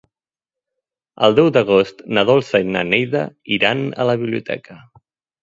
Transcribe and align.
El 1.27 1.35
deu 1.39 1.49
d'agost 1.57 2.01
na 2.19 2.23
Dolça 2.31 2.63
i 2.65 2.73
na 2.77 2.83
Neida 2.89 3.23
iran 3.59 3.85
a 4.01 4.09
la 4.13 4.19
biblioteca. 4.25 4.81